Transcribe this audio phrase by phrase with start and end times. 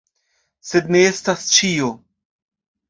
[0.69, 1.95] Sed ne estas ĉio.